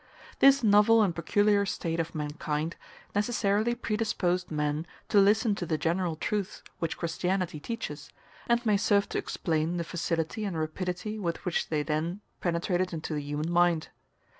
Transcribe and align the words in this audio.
This 0.39 0.63
novel 0.63 1.03
and 1.03 1.15
peculiar 1.15 1.63
state 1.63 1.99
of 1.99 2.15
mankind 2.15 2.75
necessarily 3.13 3.75
predisposed 3.75 4.49
men 4.49 4.87
to 5.09 5.19
listen 5.19 5.53
to 5.53 5.65
the 5.67 5.77
general 5.77 6.15
truths 6.15 6.63
which 6.79 6.97
Christianity 6.97 7.59
teaches, 7.59 8.09
and 8.49 8.65
may 8.65 8.77
serve 8.77 9.07
to 9.09 9.19
explain 9.19 9.77
the 9.77 9.83
facility 9.83 10.43
and 10.43 10.57
rapidity 10.57 11.19
with 11.19 11.45
which 11.45 11.69
they 11.69 11.83
then 11.83 12.21
penetrated 12.39 12.93
into 12.93 13.13
the 13.13 13.21
human 13.21 13.51
mind. 13.51 13.89